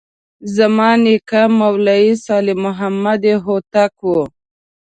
[0.55, 4.09] زما نیکه مولوي صالح محمد هوتک و.